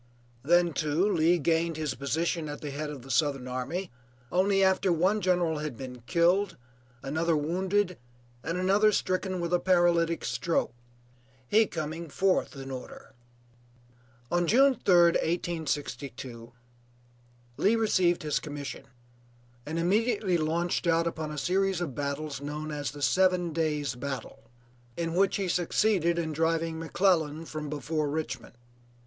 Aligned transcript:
Then, 0.41 0.73
too, 0.73 1.07
Lee 1.13 1.37
gained 1.37 1.77
his 1.77 1.93
position 1.93 2.49
at 2.49 2.61
the 2.61 2.71
head 2.71 2.89
of 2.89 3.03
the 3.03 3.11
Southern 3.11 3.47
army 3.47 3.91
only 4.31 4.63
after 4.63 4.91
one 4.91 5.21
general 5.21 5.59
had 5.59 5.77
been 5.77 6.01
killed, 6.07 6.57
another 7.03 7.37
wounded, 7.37 7.99
and 8.43 8.57
another 8.57 8.91
stricken 8.91 9.39
with 9.39 9.53
a 9.53 9.59
paralytic 9.59 10.25
stroke; 10.25 10.73
he 11.47 11.67
coming 11.67 12.09
fourth 12.09 12.55
in 12.55 12.71
order. 12.71 13.13
On 14.31 14.47
June 14.47 14.73
3d, 14.73 15.17
1862, 15.21 16.51
Lee 17.57 17.75
received 17.75 18.23
his 18.23 18.39
commission, 18.39 18.85
and 19.67 19.77
immediately 19.77 20.35
launched 20.35 20.87
out 20.87 21.05
upon 21.05 21.29
a 21.29 21.37
series 21.37 21.79
of 21.79 21.93
battles 21.93 22.41
known 22.41 22.71
as 22.71 22.89
the 22.89 23.03
seven 23.03 23.53
days 23.53 23.93
battle, 23.93 24.49
in 24.97 25.13
which 25.13 25.35
he 25.35 25.47
succeeded 25.47 26.17
in 26.17 26.31
driving 26.33 26.79
McClellan 26.79 27.45
from 27.45 27.69
before 27.69 28.09
Richmond. 28.09 28.55